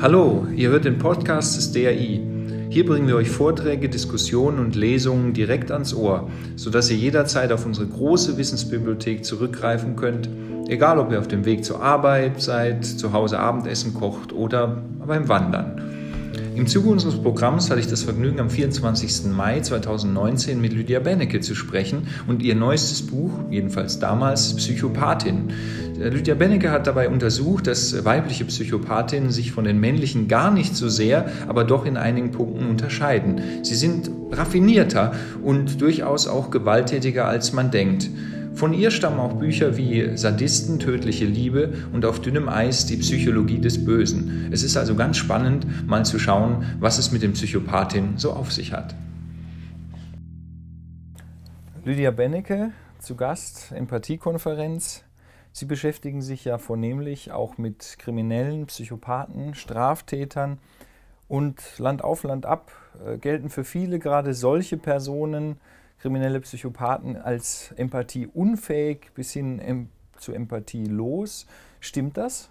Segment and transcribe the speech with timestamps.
[0.00, 2.20] Hallo, ihr hört den Podcast des DAI.
[2.70, 7.66] Hier bringen wir euch Vorträge, Diskussionen und Lesungen direkt ans Ohr, sodass ihr jederzeit auf
[7.66, 10.28] unsere große Wissensbibliothek zurückgreifen könnt,
[10.68, 15.28] egal ob ihr auf dem Weg zur Arbeit seid, zu Hause Abendessen kocht oder beim
[15.28, 15.87] Wandern.
[16.58, 19.26] Im Zuge unseres Programms hatte ich das Vergnügen, am 24.
[19.30, 25.52] Mai 2019 mit Lydia Bennecke zu sprechen und ihr neuestes Buch, jedenfalls damals Psychopathin.
[26.00, 30.74] Äh, Lydia Bennecke hat dabei untersucht, dass weibliche Psychopathinnen sich von den männlichen gar nicht
[30.74, 33.40] so sehr, aber doch in einigen Punkten unterscheiden.
[33.62, 35.12] Sie sind raffinierter
[35.44, 38.10] und durchaus auch gewalttätiger, als man denkt.
[38.54, 43.60] Von ihr stammen auch Bücher wie Sadisten, tödliche Liebe und Auf dünnem Eis die Psychologie
[43.60, 44.48] des Bösen.
[44.50, 48.52] Es ist also ganz spannend, mal zu schauen, was es mit den Psychopathinnen so auf
[48.52, 48.94] sich hat.
[51.84, 55.04] Lydia Bennecke zu Gast, Empathiekonferenz.
[55.52, 60.58] Sie beschäftigen sich ja vornehmlich auch mit Kriminellen, Psychopathen, Straftätern
[61.28, 62.72] und Land auf, Land ab
[63.06, 65.58] äh, gelten für viele gerade solche Personen
[65.98, 71.46] kriminelle Psychopathen als empathieunfähig bis hin zu empathielos.
[71.80, 72.50] Stimmt das?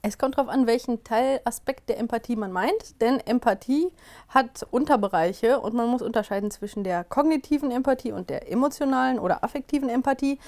[0.00, 3.90] Es kommt darauf an, welchen Teilaspekt der Empathie man meint, denn Empathie
[4.28, 9.88] hat Unterbereiche und man muss unterscheiden zwischen der kognitiven Empathie und der emotionalen oder affektiven
[9.88, 10.38] Empathie.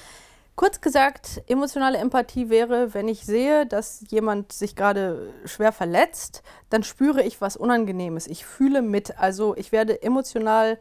[0.55, 6.83] Kurz gesagt, emotionale Empathie wäre, wenn ich sehe, dass jemand sich gerade schwer verletzt, dann
[6.83, 8.27] spüre ich was Unangenehmes.
[8.27, 10.77] Ich fühle mit, also ich werde emotional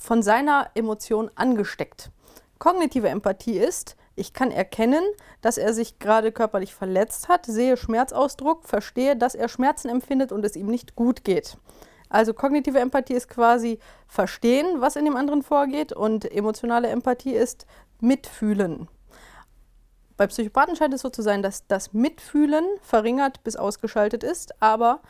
[0.00, 2.10] von seiner Emotion angesteckt.
[2.58, 5.02] Kognitive Empathie ist, ich kann erkennen,
[5.40, 10.44] dass er sich gerade körperlich verletzt hat, sehe Schmerzausdruck, verstehe, dass er Schmerzen empfindet und
[10.44, 11.56] es ihm nicht gut geht.
[12.08, 17.66] Also kognitive Empathie ist quasi verstehen, was in dem anderen vorgeht und emotionale Empathie ist
[18.00, 18.88] mitfühlen.
[20.16, 25.00] Bei Psychopathen scheint es so zu sein, dass das Mitfühlen verringert bis ausgeschaltet ist, aber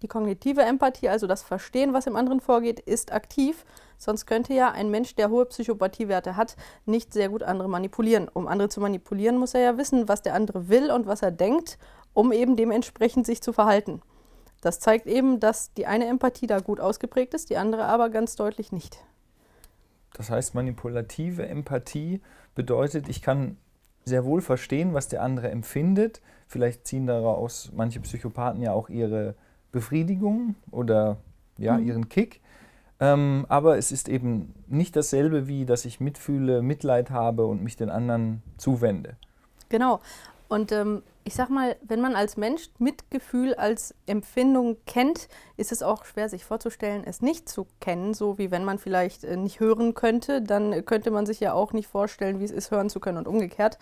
[0.00, 3.66] die kognitive Empathie, also das Verstehen, was im anderen vorgeht, ist aktiv
[4.04, 8.28] Sonst könnte ja ein Mensch, der hohe Psychopathiewerte hat, nicht sehr gut andere manipulieren.
[8.28, 11.30] Um andere zu manipulieren, muss er ja wissen, was der andere will und was er
[11.30, 11.78] denkt,
[12.12, 14.02] um eben dementsprechend sich zu verhalten.
[14.60, 18.36] Das zeigt eben, dass die eine Empathie da gut ausgeprägt ist, die andere aber ganz
[18.36, 19.02] deutlich nicht.
[20.12, 22.20] Das heißt, manipulative Empathie
[22.54, 23.56] bedeutet, ich kann
[24.04, 26.20] sehr wohl verstehen, was der andere empfindet.
[26.46, 29.34] Vielleicht ziehen daraus manche Psychopathen ja auch ihre
[29.72, 31.16] Befriedigung oder
[31.56, 31.86] ja, mhm.
[31.86, 32.42] ihren Kick.
[33.00, 37.76] Ähm, aber es ist eben nicht dasselbe wie, dass ich mitfühle, Mitleid habe und mich
[37.76, 39.16] den anderen zuwende.
[39.68, 40.00] Genau.
[40.48, 45.82] Und ähm, ich sag mal, wenn man als Mensch Mitgefühl als Empfindung kennt, ist es
[45.82, 48.14] auch schwer, sich vorzustellen, es nicht zu kennen.
[48.14, 51.72] So wie wenn man vielleicht äh, nicht hören könnte, dann könnte man sich ja auch
[51.72, 53.78] nicht vorstellen, wie es ist, hören zu können und umgekehrt.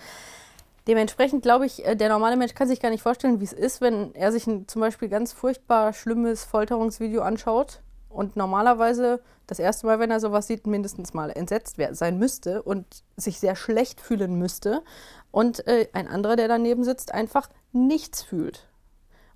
[0.87, 3.81] Dementsprechend glaube ich, äh, der normale Mensch kann sich gar nicht vorstellen, wie es ist,
[3.81, 9.87] wenn er sich ein zum Beispiel ganz furchtbar schlimmes Folterungsvideo anschaut und normalerweise das erste
[9.87, 12.87] Mal, wenn er sowas sieht, mindestens mal entsetzt sein müsste und
[13.17, 14.83] sich sehr schlecht fühlen müsste.
[15.31, 18.69] Und äh, ein anderer, der daneben sitzt, einfach nichts fühlt.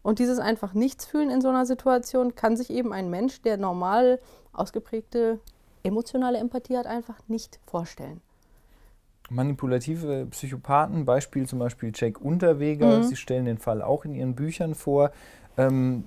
[0.03, 3.57] Und dieses einfach nichts fühlen in so einer Situation kann sich eben ein Mensch, der
[3.57, 4.21] normal
[4.53, 5.41] ausgeprägte
[5.83, 8.21] emotionale Empathie hat, einfach nicht vorstellen.
[9.29, 13.03] Manipulative Psychopathen, Beispiel zum Beispiel Jack Unterweger, mhm.
[13.03, 15.11] Sie stellen den Fall auch in Ihren Büchern vor.
[15.59, 16.05] Ähm,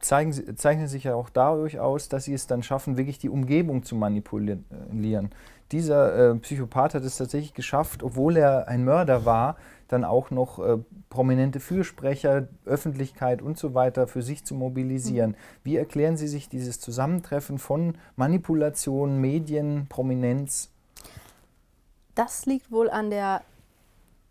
[0.00, 3.82] zeigen, zeichnen sich ja auch dadurch aus, dass sie es dann schaffen, wirklich die Umgebung
[3.82, 5.30] zu manipulieren.
[5.72, 9.56] Dieser äh, Psychopath hat es tatsächlich geschafft, obwohl er ein Mörder war,
[9.86, 10.78] dann auch noch äh,
[11.10, 15.30] prominente Fürsprecher, Öffentlichkeit und so weiter für sich zu mobilisieren.
[15.30, 15.36] Mhm.
[15.64, 20.70] Wie erklären Sie sich dieses Zusammentreffen von Manipulation, Medien, Prominenz?
[22.14, 23.42] Das liegt wohl an der,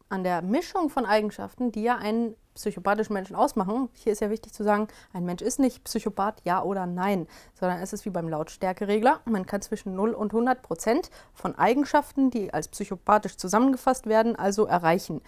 [0.09, 3.90] an der Mischung von Eigenschaften, die ja einen psychopathischen Menschen ausmachen.
[3.94, 7.80] Hier ist ja wichtig zu sagen, ein Mensch ist nicht Psychopath, ja oder nein, sondern
[7.80, 9.22] es ist wie beim Lautstärkeregler.
[9.26, 14.66] Man kann zwischen 0 und 100 Prozent von Eigenschaften, die als psychopathisch zusammengefasst werden, also
[14.66, 15.22] erreichen.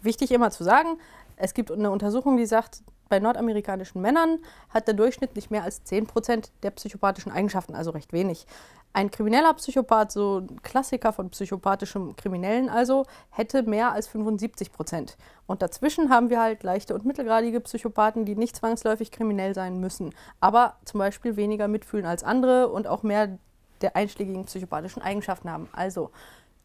[0.00, 0.98] Wichtig immer zu sagen,
[1.36, 4.38] es gibt eine Untersuchung, die sagt, bei nordamerikanischen Männern
[4.70, 8.46] hat der Durchschnitt nicht mehr als 10 Prozent der psychopathischen Eigenschaften, also recht wenig.
[8.94, 15.18] Ein krimineller Psychopath, so ein Klassiker von psychopathischem Kriminellen also, hätte mehr als 75 Prozent.
[15.46, 20.14] Und dazwischen haben wir halt leichte und mittelgradige Psychopathen, die nicht zwangsläufig kriminell sein müssen,
[20.40, 23.36] aber zum Beispiel weniger mitfühlen als andere und auch mehr
[23.82, 25.68] der einschlägigen psychopathischen Eigenschaften haben.
[25.74, 26.12] Also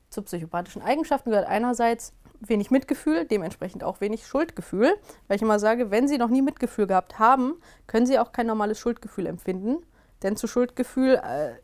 [0.10, 4.96] zu psychopathischen Eigenschaften gehört einerseits wenig Mitgefühl, dementsprechend auch wenig Schuldgefühl,
[5.28, 7.56] weil ich immer sage, wenn Sie noch nie Mitgefühl gehabt haben,
[7.88, 9.86] können Sie auch kein normales Schuldgefühl empfinden.
[10.24, 11.56] Denn zu Schuldgefühl äh,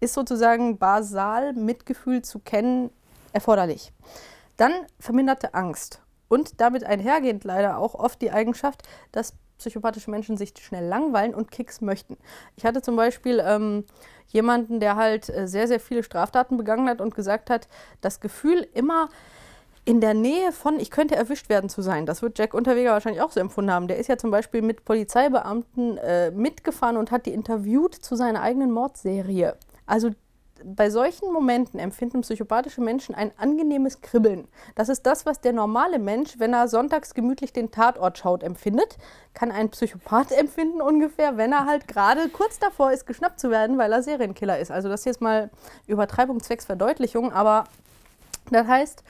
[0.00, 2.90] ist sozusagen basal Mitgefühl zu kennen
[3.32, 3.92] erforderlich.
[4.56, 10.52] Dann verminderte Angst und damit einhergehend leider auch oft die Eigenschaft, dass psychopathische Menschen sich
[10.60, 12.16] schnell langweilen und Kicks möchten.
[12.56, 13.84] Ich hatte zum Beispiel ähm,
[14.28, 17.68] jemanden, der halt äh, sehr, sehr viele Straftaten begangen hat und gesagt hat,
[18.00, 19.08] das Gefühl immer
[19.84, 22.06] in der Nähe von, ich könnte erwischt werden zu sein.
[22.06, 23.88] Das wird Jack Unterweger wahrscheinlich auch so empfunden haben.
[23.88, 28.42] Der ist ja zum Beispiel mit Polizeibeamten äh, mitgefahren und hat die interviewt zu seiner
[28.42, 29.56] eigenen Mordserie.
[29.86, 30.10] Also
[30.64, 34.48] bei solchen Momenten empfinden psychopathische Menschen ein angenehmes Kribbeln.
[34.74, 38.98] Das ist das, was der normale Mensch, wenn er sonntags gemütlich den Tatort schaut, empfindet,
[39.34, 43.78] kann ein Psychopath empfinden ungefähr, wenn er halt gerade kurz davor ist, geschnappt zu werden,
[43.78, 44.70] weil er Serienkiller ist.
[44.70, 45.50] Also das ist jetzt mal
[45.86, 47.64] Übertreibung zwecks Verdeutlichung, aber
[48.50, 49.04] das heißt,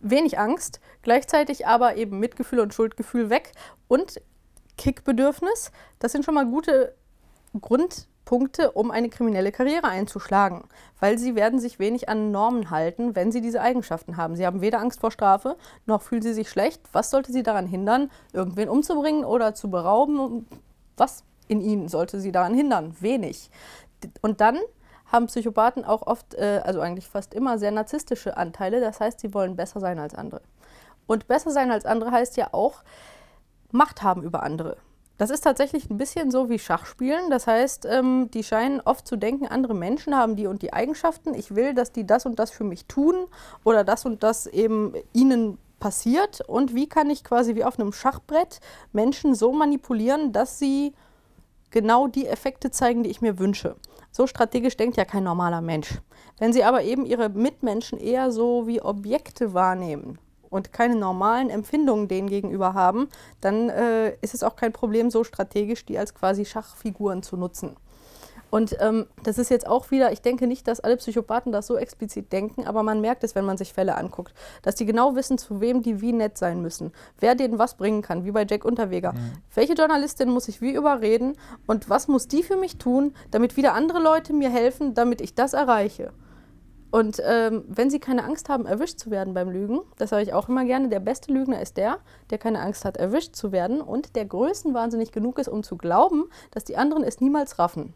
[0.00, 3.52] wenig Angst, gleichzeitig aber eben Mitgefühl und Schuldgefühl weg
[3.88, 4.20] und
[4.76, 5.72] Kickbedürfnis.
[5.98, 6.94] Das sind schon mal gute
[8.30, 10.62] Grundpunkte, um eine kriminelle Karriere einzuschlagen,
[11.00, 14.36] weil sie werden sich wenig an Normen halten, wenn sie diese Eigenschaften haben.
[14.36, 15.56] Sie haben weder Angst vor Strafe,
[15.86, 16.80] noch fühlen sie sich schlecht.
[16.92, 20.46] Was sollte sie daran hindern, irgendwen umzubringen oder zu berauben?
[20.96, 22.94] Was in ihnen sollte sie daran hindern?
[23.00, 23.50] Wenig.
[24.22, 24.58] Und dann
[25.06, 28.80] haben Psychopathen auch oft, äh, also eigentlich fast immer, sehr narzisstische Anteile.
[28.80, 30.42] Das heißt, sie wollen besser sein als andere.
[31.08, 32.84] Und besser sein als andere heißt ja auch
[33.72, 34.76] Macht haben über andere.
[35.20, 37.28] Das ist tatsächlich ein bisschen so wie Schachspielen.
[37.28, 41.34] Das heißt, ähm, die scheinen oft zu denken, andere Menschen haben die und die Eigenschaften.
[41.34, 43.26] Ich will, dass die das und das für mich tun
[43.62, 46.40] oder das und das eben ihnen passiert.
[46.48, 48.60] Und wie kann ich quasi wie auf einem Schachbrett
[48.94, 50.94] Menschen so manipulieren, dass sie
[51.68, 53.76] genau die Effekte zeigen, die ich mir wünsche.
[54.12, 56.00] So strategisch denkt ja kein normaler Mensch.
[56.38, 60.18] Wenn sie aber eben ihre Mitmenschen eher so wie Objekte wahrnehmen
[60.50, 63.08] und keine normalen Empfindungen denen gegenüber haben,
[63.40, 67.76] dann äh, ist es auch kein Problem, so strategisch die als quasi Schachfiguren zu nutzen.
[68.50, 71.76] Und ähm, das ist jetzt auch wieder, ich denke nicht, dass alle Psychopathen das so
[71.76, 75.38] explizit denken, aber man merkt es, wenn man sich Fälle anguckt, dass die genau wissen,
[75.38, 78.64] zu wem die wie nett sein müssen, wer denen was bringen kann, wie bei Jack
[78.64, 79.12] Unterweger.
[79.12, 79.32] Mhm.
[79.54, 81.36] Welche Journalistin muss ich wie überreden
[81.66, 85.34] und was muss die für mich tun, damit wieder andere Leute mir helfen, damit ich
[85.34, 86.12] das erreiche.
[86.90, 90.32] Und ähm, wenn sie keine Angst haben, erwischt zu werden beim Lügen, das sage ich
[90.32, 91.98] auch immer gerne, der beste Lügner ist der,
[92.30, 96.28] der keine Angst hat, erwischt zu werden und der größenwahnsinnig genug ist, um zu glauben,
[96.50, 97.94] dass die anderen es niemals raffen.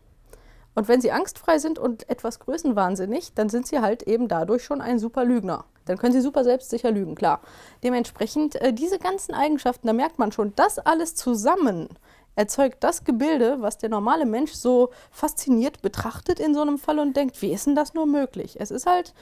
[0.76, 4.80] Und wenn sie angstfrei sind und etwas größenwahnsinnig, dann sind sie halt eben dadurch schon
[4.80, 5.64] ein super Lügner.
[5.86, 7.40] Dann können sie super selbstsicher lügen, klar.
[7.82, 11.88] Dementsprechend, äh, diese ganzen Eigenschaften, da merkt man schon, das alles zusammen
[12.36, 17.16] erzeugt das Gebilde, was der normale Mensch so fasziniert betrachtet in so einem Fall und
[17.16, 18.56] denkt, wie ist denn das nur möglich?
[18.60, 19.14] Es ist halt,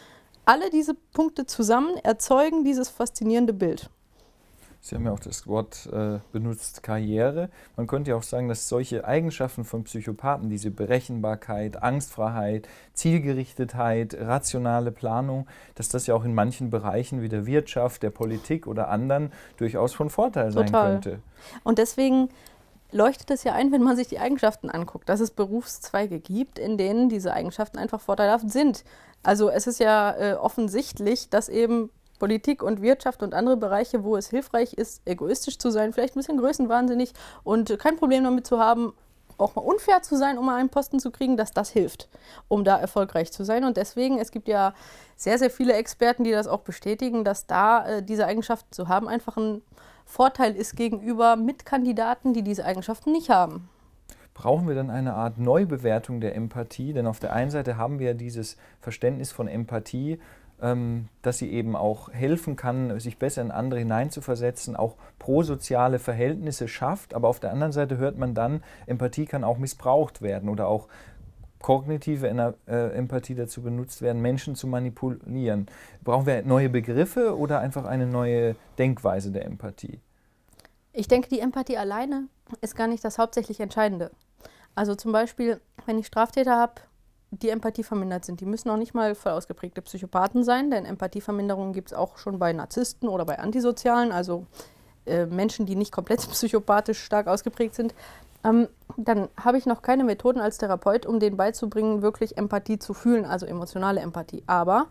[0.44, 3.90] alle diese Punkte zusammen erzeugen dieses faszinierende Bild.
[4.84, 7.50] Sie haben ja auch das Wort äh, benutzt, Karriere.
[7.76, 14.90] Man könnte ja auch sagen, dass solche Eigenschaften von Psychopathen, diese Berechenbarkeit, Angstfreiheit, Zielgerichtetheit, rationale
[14.90, 19.30] Planung, dass das ja auch in manchen Bereichen wie der Wirtschaft, der Politik oder anderen
[19.56, 20.92] durchaus von Vorteil sein Total.
[20.94, 21.18] könnte.
[21.62, 22.28] Und deswegen
[22.92, 26.78] leuchtet es ja ein, wenn man sich die Eigenschaften anguckt, dass es Berufszweige gibt, in
[26.78, 28.84] denen diese Eigenschaften einfach vorteilhaft sind.
[29.22, 34.16] Also es ist ja äh, offensichtlich, dass eben Politik und Wirtschaft und andere Bereiche, wo
[34.16, 37.12] es hilfreich ist, egoistisch zu sein, vielleicht ein bisschen größenwahnsinnig
[37.42, 38.92] und kein Problem damit zu haben,
[39.38, 42.08] auch mal unfair zu sein, um mal einen Posten zu kriegen, dass das hilft,
[42.48, 43.64] um da erfolgreich zu sein.
[43.64, 44.74] Und deswegen, es gibt ja
[45.16, 49.08] sehr, sehr viele Experten, die das auch bestätigen, dass da äh, diese Eigenschaften zu haben
[49.08, 49.62] einfach ein
[50.12, 53.68] Vorteil ist gegenüber Mitkandidaten, die diese Eigenschaften nicht haben
[54.34, 56.94] brauchen wir dann eine Art Neubewertung der Empathie?
[56.94, 60.18] Denn auf der einen Seite haben wir dieses Verständnis von Empathie
[60.62, 66.68] ähm, dass sie eben auch helfen kann, sich besser in andere hineinzuversetzen, auch prosoziale Verhältnisse
[66.68, 67.14] schafft.
[67.14, 70.86] Aber auf der anderen Seite hört man dann, Empathie kann auch missbraucht werden oder auch
[71.62, 72.26] kognitive
[72.66, 75.66] äh, Empathie dazu benutzt werden, Menschen zu manipulieren.
[76.02, 80.00] Brauchen wir neue Begriffe oder einfach eine neue Denkweise der Empathie?
[80.92, 82.28] Ich denke, die Empathie alleine
[82.60, 84.10] ist gar nicht das hauptsächlich Entscheidende.
[84.74, 86.74] Also zum Beispiel, wenn ich Straftäter habe,
[87.32, 88.40] die Empathie vermindert sind.
[88.40, 92.38] Die müssen auch nicht mal voll ausgeprägte Psychopathen sein, denn Empathieverminderungen gibt es auch schon
[92.38, 94.46] bei Narzissten oder bei Antisozialen, also
[95.06, 97.94] äh, Menschen, die nicht komplett psychopathisch stark ausgeprägt sind.
[98.44, 102.94] Ähm, dann habe ich noch keine Methoden als Therapeut, um denen beizubringen, wirklich Empathie zu
[102.94, 104.42] fühlen, also emotionale Empathie.
[104.46, 104.86] Aber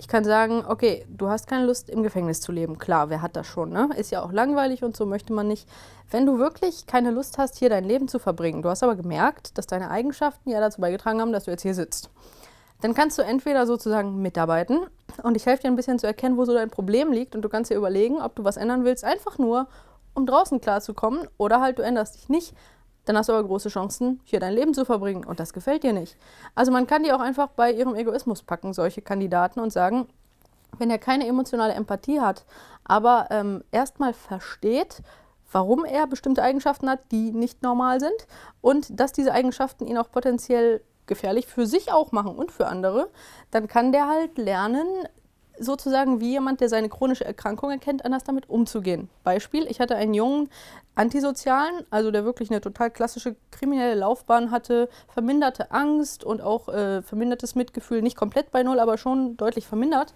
[0.00, 2.78] ich kann sagen, okay, du hast keine Lust, im Gefängnis zu leben.
[2.78, 3.88] Klar, wer hat das schon, ne?
[3.96, 5.68] Ist ja auch langweilig und so möchte man nicht.
[6.10, 9.58] Wenn du wirklich keine Lust hast, hier dein Leben zu verbringen, du hast aber gemerkt,
[9.58, 12.10] dass deine Eigenschaften ja dazu beigetragen haben, dass du jetzt hier sitzt.
[12.80, 14.78] Dann kannst du entweder sozusagen mitarbeiten
[15.24, 17.48] und ich helfe dir ein bisschen zu erkennen, wo so dein Problem liegt und du
[17.48, 19.66] kannst dir überlegen, ob du was ändern willst, einfach nur,
[20.14, 22.54] um draußen klarzukommen oder halt du änderst dich nicht,
[23.08, 25.24] dann hast du aber große Chancen, hier dein Leben zu verbringen.
[25.24, 26.16] Und das gefällt dir nicht.
[26.54, 30.08] Also man kann die auch einfach bei ihrem Egoismus packen, solche Kandidaten, und sagen,
[30.78, 32.44] wenn er keine emotionale Empathie hat,
[32.84, 35.02] aber ähm, erstmal versteht,
[35.50, 38.26] warum er bestimmte Eigenschaften hat, die nicht normal sind
[38.60, 43.08] und dass diese Eigenschaften ihn auch potenziell gefährlich für sich auch machen und für andere,
[43.50, 44.86] dann kann der halt lernen,
[45.60, 49.08] sozusagen wie jemand, der seine chronische Erkrankung erkennt, anders damit umzugehen.
[49.24, 50.48] Beispiel, ich hatte einen jungen
[50.94, 57.02] Antisozialen, also der wirklich eine total klassische kriminelle Laufbahn hatte, verminderte Angst und auch äh,
[57.02, 60.14] vermindertes Mitgefühl, nicht komplett bei Null, aber schon deutlich vermindert.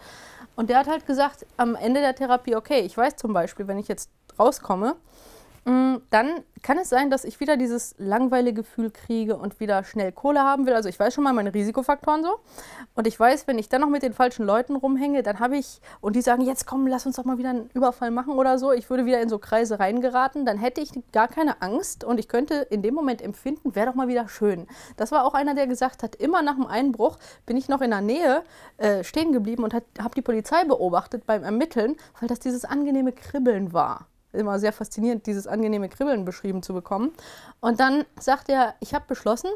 [0.57, 3.79] Und der hat halt gesagt, am Ende der Therapie, okay, ich weiß zum Beispiel, wenn
[3.79, 5.32] ich jetzt rauskomme, Mm,
[5.65, 10.41] dann kann es sein, dass ich wieder dieses langweilige Gefühl kriege und wieder schnell Kohle
[10.41, 10.75] haben will.
[10.75, 12.39] Also ich weiß schon mal meine Risikofaktoren so.
[12.95, 15.81] Und ich weiß, wenn ich dann noch mit den falschen Leuten rumhänge, dann habe ich,
[16.01, 18.73] und die sagen, jetzt komm, lass uns doch mal wieder einen Überfall machen oder so.
[18.73, 22.29] Ich würde wieder in so Kreise reingeraten, dann hätte ich gar keine Angst und ich
[22.29, 24.67] könnte in dem Moment empfinden, wäre doch mal wieder schön.
[24.97, 27.91] Das war auch einer, der gesagt hat, immer nach dem Einbruch bin ich noch in
[27.91, 28.43] der Nähe
[28.77, 33.73] äh, stehen geblieben und habe die Polizei beobachtet beim Ermitteln, weil das dieses angenehme Kribbeln
[33.73, 37.13] war immer sehr faszinierend, dieses angenehme Kribbeln beschrieben zu bekommen.
[37.61, 39.51] Und dann sagt er, ich habe beschlossen,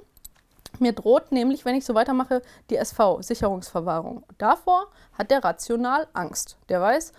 [0.79, 4.25] mir droht nämlich, wenn ich so weitermache, die SV, Sicherungsverwahrung.
[4.39, 6.59] Davor hat der rational Angst.
[6.69, 7.13] Der weiß,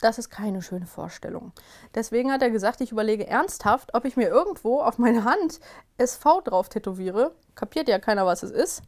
[0.00, 1.52] das ist keine schöne Vorstellung.
[1.94, 5.60] Deswegen hat er gesagt, ich überlege ernsthaft, ob ich mir irgendwo auf meine Hand
[5.96, 7.32] SV drauf tätowiere.
[7.54, 8.82] Kapiert ja keiner, was es ist.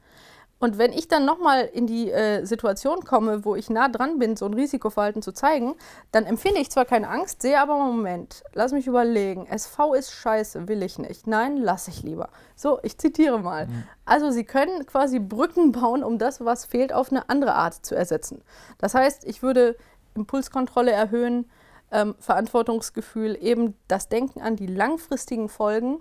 [0.60, 4.36] Und wenn ich dann nochmal in die äh, Situation komme, wo ich nah dran bin,
[4.36, 5.74] so ein Risikoverhalten zu zeigen,
[6.12, 10.68] dann empfinde ich zwar keine Angst, sehe aber, Moment, lass mich überlegen, SV ist scheiße,
[10.68, 11.26] will ich nicht.
[11.26, 12.28] Nein, lass ich lieber.
[12.54, 13.66] So, ich zitiere mal.
[13.66, 13.84] Mhm.
[14.04, 17.94] Also Sie können quasi Brücken bauen, um das, was fehlt, auf eine andere Art zu
[17.94, 18.42] ersetzen.
[18.76, 19.76] Das heißt, ich würde
[20.14, 21.48] Impulskontrolle erhöhen,
[21.90, 26.00] ähm, Verantwortungsgefühl, eben das Denken an die langfristigen Folgen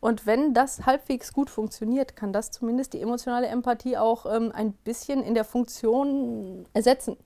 [0.00, 4.72] und wenn das halbwegs gut funktioniert, kann das zumindest die emotionale Empathie auch ähm, ein
[4.72, 7.18] bisschen in der Funktion ersetzen.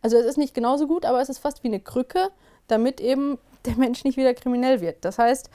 [0.00, 2.30] Also es ist nicht genauso gut, aber es ist fast wie eine Krücke,
[2.66, 5.04] damit eben der Mensch nicht wieder kriminell wird.
[5.04, 5.50] Das heißt,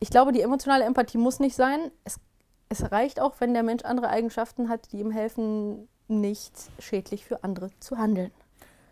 [0.00, 1.90] ich glaube, die emotionale Empathie muss nicht sein.
[2.04, 2.20] Es,
[2.68, 7.42] es reicht auch, wenn der Mensch andere Eigenschaften hat, die ihm helfen, nicht schädlich für
[7.42, 8.32] andere zu handeln.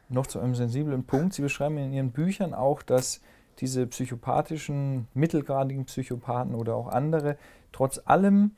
[0.09, 1.35] Noch zu einem sensiblen Punkt.
[1.35, 3.21] Sie beschreiben in Ihren Büchern auch, dass
[3.61, 7.37] diese psychopathischen, mittelgradigen Psychopathen oder auch andere,
[7.73, 8.53] trotz allem,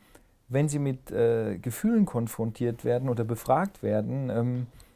[0.48, 4.89] wenn sie mit äh, Gefühlen konfrontiert werden oder befragt werden, ähm, äh,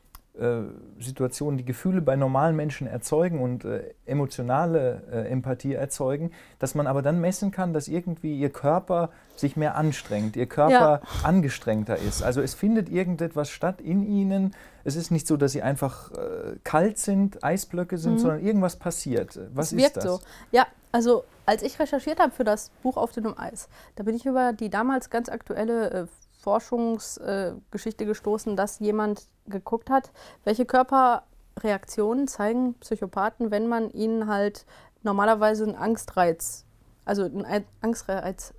[0.99, 6.89] Situationen, die Gefühle bei normalen Menschen erzeugen und äh, emotionale äh, Empathie erzeugen, dass man
[6.89, 11.09] aber dann messen kann, dass irgendwie ihr Körper sich mehr anstrengt, ihr Körper ja.
[11.23, 12.25] angestrengter ist.
[12.25, 14.57] Also es findet irgendetwas statt in ihnen.
[14.83, 18.19] Es ist nicht so, dass sie einfach äh, kalt sind, Eisblöcke sind, mhm.
[18.19, 19.39] sondern irgendwas passiert.
[19.55, 20.05] Was es wirkt ist das?
[20.05, 20.21] so.
[20.51, 24.27] Ja, also als ich recherchiert habe für das Buch Auf dünnem Eis, da bin ich
[24.27, 26.09] über die damals ganz aktuelle
[26.45, 30.13] äh, Forschungsgeschichte gestoßen, dass jemand geguckt hat,
[30.45, 34.67] welche Körperreaktionen zeigen Psychopathen, wenn man ihnen halt
[35.03, 36.65] normalerweise einen Angstreiz,
[37.05, 38.55] also einen Angstreiz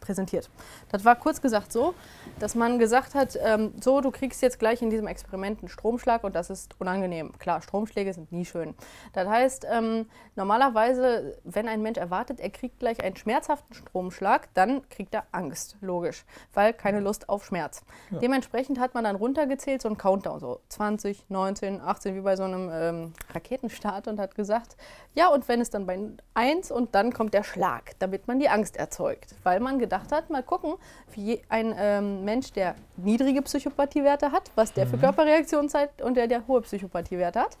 [0.00, 0.50] präsentiert.
[0.90, 1.94] Das war kurz gesagt so,
[2.38, 6.24] dass man gesagt hat, ähm, so, du kriegst jetzt gleich in diesem Experiment einen Stromschlag
[6.24, 7.32] und das ist unangenehm.
[7.38, 8.74] Klar, Stromschläge sind nie schön.
[9.12, 14.88] Das heißt, ähm, normalerweise, wenn ein Mensch erwartet, er kriegt gleich einen schmerzhaften Stromschlag, dann
[14.88, 16.24] kriegt er Angst, logisch,
[16.54, 17.82] weil keine Lust auf Schmerz.
[18.10, 18.18] Ja.
[18.18, 22.44] Dementsprechend hat man dann runtergezählt, so ein Countdown, so 20, 19, 18, wie bei so
[22.44, 24.76] einem ähm, Raketenstart und hat gesagt,
[25.14, 25.98] ja, und wenn es dann bei
[26.34, 30.12] 1 und dann kommt der Schlag, damit man die Angst erzeugt, weil man gedacht gedacht
[30.12, 30.74] hat, mal gucken,
[31.14, 34.90] wie ein ähm, Mensch, der niedrige Psychopathiewerte hat, was der mhm.
[34.90, 37.56] für Körperreaktionen zeigt und der, der hohe Psychopathiewerte hat.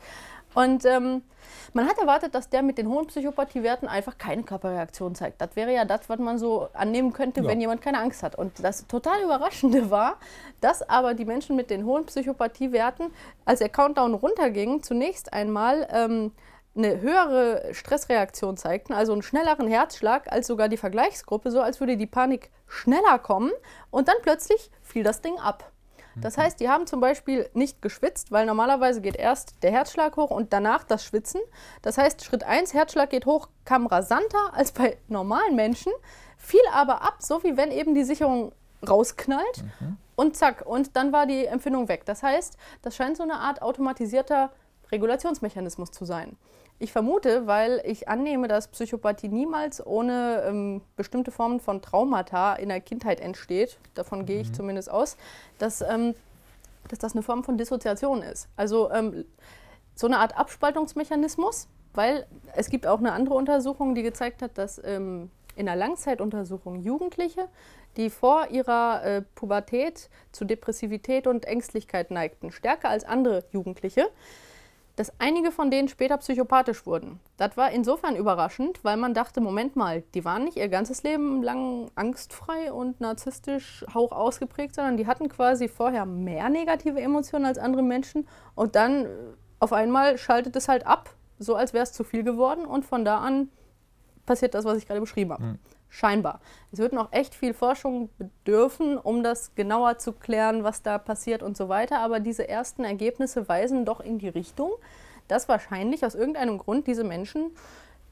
[0.54, 1.22] Und ähm,
[1.72, 5.40] man hat erwartet, dass der mit den hohen Psychopathiewerten einfach keine Körperreaktion zeigt.
[5.40, 7.46] Das wäre ja das, was man so annehmen könnte, ja.
[7.46, 8.34] wenn jemand keine Angst hat.
[8.34, 10.16] Und das total Überraschende war,
[10.60, 13.10] dass aber die Menschen mit den hohen Psychopathiewerten,
[13.44, 16.32] als der Countdown runterging, zunächst einmal ähm,
[16.78, 21.96] eine höhere Stressreaktion zeigten, also einen schnelleren Herzschlag als sogar die Vergleichsgruppe, so als würde
[21.96, 23.50] die Panik schneller kommen
[23.90, 25.70] und dann plötzlich fiel das Ding ab.
[26.16, 26.42] Das mhm.
[26.42, 30.52] heißt, die haben zum Beispiel nicht geschwitzt, weil normalerweise geht erst der Herzschlag hoch und
[30.52, 31.40] danach das Schwitzen.
[31.82, 35.92] Das heißt, Schritt 1, Herzschlag geht hoch, kam rasanter als bei normalen Menschen,
[36.36, 38.52] fiel aber ab, so wie wenn eben die Sicherung
[38.88, 39.96] rausknallt mhm.
[40.14, 42.04] und zack, und dann war die Empfindung weg.
[42.04, 44.50] Das heißt, das scheint so eine Art automatisierter
[44.92, 46.36] Regulationsmechanismus zu sein.
[46.80, 52.68] Ich vermute, weil ich annehme, dass Psychopathie niemals ohne ähm, bestimmte Formen von Traumata in
[52.68, 53.78] der Kindheit entsteht.
[53.94, 54.54] Davon gehe ich mhm.
[54.54, 55.16] zumindest aus,
[55.58, 56.14] dass, ähm,
[56.86, 58.48] dass das eine Form von Dissoziation ist.
[58.56, 59.24] Also ähm,
[59.96, 64.80] so eine Art Abspaltungsmechanismus, weil es gibt auch eine andere Untersuchung, die gezeigt hat, dass
[64.84, 67.48] ähm, in einer Langzeituntersuchung Jugendliche,
[67.96, 74.08] die vor ihrer äh, Pubertät zu Depressivität und Ängstlichkeit neigten, stärker als andere Jugendliche,
[74.98, 77.20] dass einige von denen später psychopathisch wurden.
[77.36, 81.40] Das war insofern überraschend, weil man dachte, Moment mal, die waren nicht ihr ganzes Leben
[81.42, 87.58] lang angstfrei und narzisstisch hoch ausgeprägt, sondern die hatten quasi vorher mehr negative Emotionen als
[87.58, 88.26] andere Menschen
[88.56, 89.06] und dann
[89.60, 93.04] auf einmal schaltet es halt ab, so als wäre es zu viel geworden und von
[93.04, 93.50] da an
[94.28, 95.42] passiert das, was ich gerade beschrieben habe.
[95.42, 95.58] Mhm.
[95.88, 96.40] Scheinbar.
[96.70, 101.42] Es wird noch echt viel Forschung bedürfen, um das genauer zu klären, was da passiert
[101.42, 101.98] und so weiter.
[101.98, 104.70] Aber diese ersten Ergebnisse weisen doch in die Richtung,
[105.28, 107.50] dass wahrscheinlich aus irgendeinem Grund diese Menschen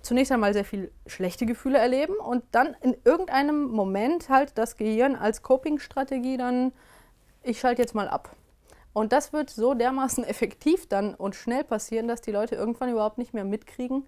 [0.00, 5.16] zunächst einmal sehr viel schlechte Gefühle erleben und dann in irgendeinem Moment halt das Gehirn
[5.16, 6.72] als Coping-Strategie dann,
[7.42, 8.34] ich schalte jetzt mal ab.
[8.94, 13.18] Und das wird so dermaßen effektiv dann und schnell passieren, dass die Leute irgendwann überhaupt
[13.18, 14.04] nicht mehr mitkriegen,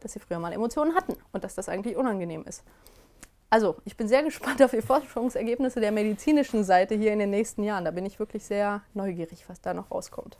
[0.00, 2.62] dass sie früher mal Emotionen hatten und dass das eigentlich unangenehm ist.
[3.50, 7.62] Also, ich bin sehr gespannt auf die Forschungsergebnisse der medizinischen Seite hier in den nächsten
[7.62, 7.84] Jahren.
[7.84, 10.36] Da bin ich wirklich sehr neugierig, was da noch rauskommt.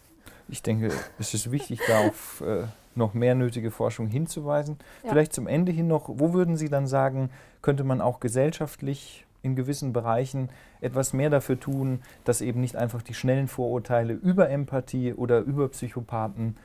[0.49, 4.79] Ich denke, es ist wichtig, da auf äh, noch mehr nötige Forschung hinzuweisen.
[5.03, 5.11] Ja.
[5.11, 7.31] Vielleicht zum Ende hin noch, wo würden Sie dann sagen,
[7.63, 10.49] könnte man auch gesellschaftlich in gewissen Bereichen
[10.81, 15.69] etwas mehr dafür tun, dass eben nicht einfach die schnellen Vorurteile über Empathie oder über
[15.69, 16.57] Psychopathen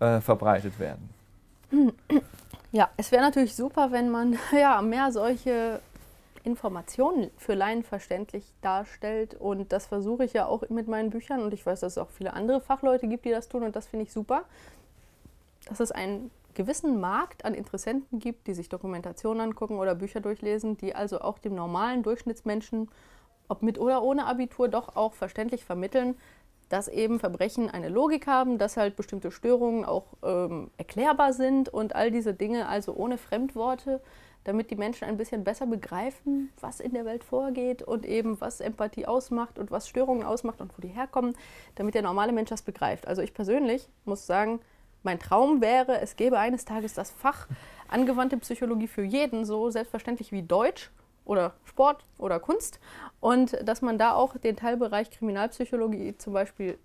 [0.00, 1.10] äh, verbreitet werden?
[2.76, 5.80] Ja, es wäre natürlich super, wenn man ja, mehr solche
[6.44, 9.34] Informationen für Laien verständlich darstellt.
[9.34, 11.40] Und das versuche ich ja auch mit meinen Büchern.
[11.40, 13.62] Und ich weiß, dass es auch viele andere Fachleute gibt, die das tun.
[13.62, 14.44] Und das finde ich super.
[15.70, 20.76] Dass es einen gewissen Markt an Interessenten gibt, die sich Dokumentationen angucken oder Bücher durchlesen,
[20.76, 22.90] die also auch dem normalen Durchschnittsmenschen,
[23.48, 26.14] ob mit oder ohne Abitur, doch auch verständlich vermitteln,
[26.68, 31.94] dass eben Verbrechen eine Logik haben, dass halt bestimmte Störungen auch ähm, erklärbar sind und
[31.94, 34.00] all diese Dinge, also ohne Fremdworte,
[34.44, 38.60] damit die Menschen ein bisschen besser begreifen, was in der Welt vorgeht und eben was
[38.60, 41.36] Empathie ausmacht und was Störungen ausmacht und wo die herkommen,
[41.74, 43.08] damit der normale Mensch das begreift.
[43.08, 44.60] Also ich persönlich muss sagen,
[45.02, 47.46] mein Traum wäre, es gäbe eines Tages das Fach
[47.88, 50.90] angewandte Psychologie für jeden, so selbstverständlich wie Deutsch
[51.26, 52.80] oder Sport oder Kunst
[53.20, 56.78] und dass man da auch den Teilbereich Kriminalpsychologie zum Beispiel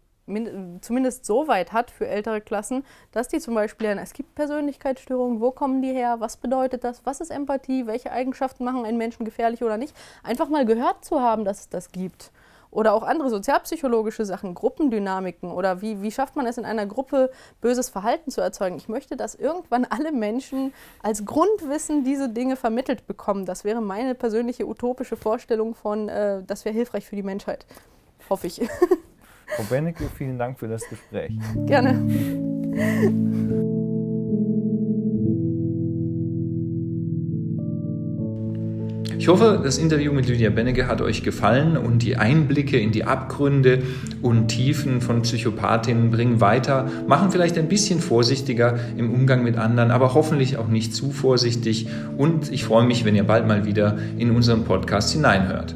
[0.81, 5.41] zumindest so weit hat für ältere Klassen, dass die zum Beispiel lernen, es gibt Persönlichkeitsstörungen,
[5.41, 9.25] wo kommen die her, was bedeutet das, was ist Empathie, welche Eigenschaften machen einen Menschen
[9.25, 12.31] gefährlich oder nicht, einfach mal gehört zu haben, dass es das gibt.
[12.71, 17.29] Oder auch andere sozialpsychologische Sachen, Gruppendynamiken oder wie, wie schafft man es in einer Gruppe,
[17.59, 18.77] böses Verhalten zu erzeugen.
[18.77, 23.45] Ich möchte, dass irgendwann alle Menschen als Grundwissen diese Dinge vermittelt bekommen.
[23.45, 27.65] Das wäre meine persönliche utopische Vorstellung von, äh, das wäre hilfreich für die Menschheit.
[28.29, 28.61] Hoffe ich.
[29.47, 31.37] Frau Bennecke, vielen Dank für das Gespräch.
[31.65, 33.27] Gerne.
[39.21, 43.03] Ich hoffe, das Interview mit Lydia Bennecke hat euch gefallen und die Einblicke in die
[43.03, 43.83] Abgründe
[44.23, 49.91] und Tiefen von Psychopathinnen bringen weiter, machen vielleicht ein bisschen vorsichtiger im Umgang mit anderen,
[49.91, 51.85] aber hoffentlich auch nicht zu vorsichtig.
[52.17, 55.75] Und ich freue mich, wenn ihr bald mal wieder in unseren Podcast hineinhört.